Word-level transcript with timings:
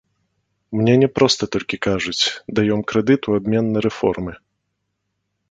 Мне 0.77 0.95
не 1.01 1.09
проста 1.17 1.43
толькі 1.55 1.79
кажуць, 1.87 2.23
даём 2.61 2.81
крэдыт 2.93 3.21
у 3.33 3.37
абмен 3.41 3.65
на 3.77 3.87
рэформы. 3.89 4.33